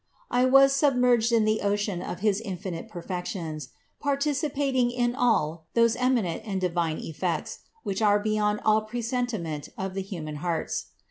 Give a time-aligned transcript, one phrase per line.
[0.31, 3.69] I was submerged in the ocean of his infinite perfections,
[3.99, 10.01] participating in all those eminent and divine effect, which are beyond all presentiment of the
[10.01, 10.85] human hearts.